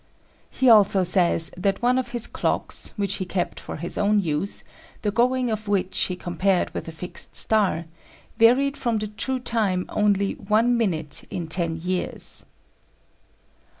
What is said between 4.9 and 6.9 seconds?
the going of which he compared with